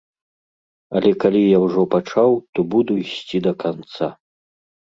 Але 0.99 1.11
калі 1.23 1.41
я 1.41 1.59
ўжо 1.65 1.81
пачаў, 1.93 2.31
то 2.55 2.59
буду 2.73 2.91
ісці 3.05 3.45
да 3.51 3.57
канца. 3.63 4.13